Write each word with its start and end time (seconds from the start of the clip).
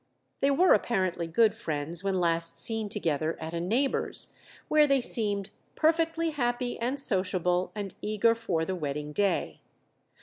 They 0.39 0.49
were 0.49 0.73
apparently 0.73 1.27
good 1.27 1.53
friends 1.53 2.03
when 2.03 2.19
last 2.19 2.57
seen 2.57 2.89
together 2.89 3.37
at 3.39 3.53
a 3.53 3.59
neighbour's, 3.59 4.33
where 4.67 4.87
they 4.87 4.99
seemed 4.99 5.51
"perfectly 5.75 6.31
happy 6.31 6.79
and 6.79 6.99
sociable, 6.99 7.71
and 7.75 7.93
eager 8.01 8.33
for 8.33 8.65
the 8.65 8.73
wedding 8.75 9.13
day." 9.13 9.59